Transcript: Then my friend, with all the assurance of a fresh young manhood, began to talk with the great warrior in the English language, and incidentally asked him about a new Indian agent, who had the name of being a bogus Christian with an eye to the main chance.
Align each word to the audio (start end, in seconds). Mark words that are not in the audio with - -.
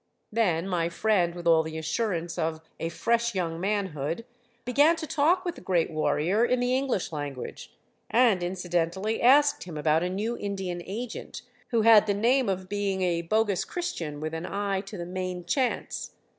Then 0.31 0.67
my 0.67 0.89
friend, 0.89 1.35
with 1.35 1.45
all 1.45 1.61
the 1.61 1.77
assurance 1.77 2.39
of 2.39 2.59
a 2.79 2.89
fresh 2.89 3.35
young 3.35 3.59
manhood, 3.59 4.25
began 4.65 4.95
to 4.95 5.05
talk 5.05 5.45
with 5.45 5.53
the 5.53 5.61
great 5.61 5.91
warrior 5.91 6.43
in 6.43 6.59
the 6.59 6.75
English 6.75 7.11
language, 7.11 7.71
and 8.09 8.41
incidentally 8.41 9.21
asked 9.21 9.65
him 9.65 9.77
about 9.77 10.01
a 10.01 10.09
new 10.09 10.35
Indian 10.35 10.81
agent, 10.87 11.43
who 11.67 11.81
had 11.83 12.07
the 12.07 12.15
name 12.15 12.49
of 12.49 12.67
being 12.67 13.03
a 13.03 13.21
bogus 13.21 13.63
Christian 13.63 14.19
with 14.19 14.33
an 14.33 14.47
eye 14.47 14.81
to 14.87 14.97
the 14.97 15.05
main 15.05 15.45
chance. 15.45 16.13